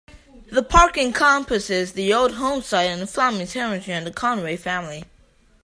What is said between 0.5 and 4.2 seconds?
The park encompasses the old homesite and family cemetery of the